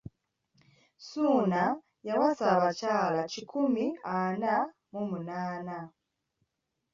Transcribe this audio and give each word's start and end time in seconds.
Ssuuna 0.97 1.63
yawasa 2.07 2.45
abakyala 2.55 3.19
kikumi 3.33 3.85
ana 4.17 4.53
mu 4.91 5.01
munaana. 5.09 5.77